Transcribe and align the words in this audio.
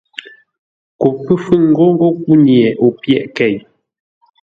Ko 0.99 1.07
pə́ 1.23 1.35
fúŋ 1.43 1.63
ghó 1.75 1.85
ńgó 1.93 2.07
kúnye, 2.23 2.61
o 2.85 2.87
pyéʼ 3.01 3.25
kei. 3.37 3.55